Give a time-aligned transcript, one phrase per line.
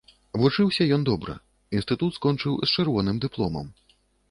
[0.43, 1.35] Вучыўся ён добра,
[1.81, 3.73] інстытут скончыў з чырвоным дыпломам.